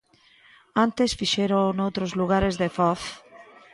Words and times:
Antes 0.85 1.11
fixérao 1.19 1.75
noutros 1.77 2.11
lugares 2.19 2.53
de 2.61 2.67
Foz. 2.77 3.01